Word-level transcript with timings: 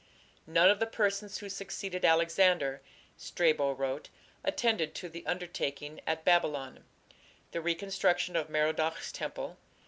"None 0.47 0.67
of 0.67 0.79
the 0.79 0.87
persons 0.87 1.37
who 1.37 1.47
succeeded 1.47 2.03
Alexander", 2.03 2.81
Strabo 3.17 3.73
wrote, 3.73 4.09
"attended 4.43 4.95
to 4.95 5.09
the 5.09 5.23
undertaking 5.27 6.01
at 6.07 6.25
Babylon" 6.25 6.85
the 7.51 7.61
reconstruction 7.61 8.35
of 8.35 8.49
Merodach's 8.49 9.11
temple. 9.11 9.59